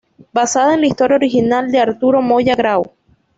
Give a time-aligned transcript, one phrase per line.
[0.33, 2.95] Basada en la historia original de Arturo Moya Grau.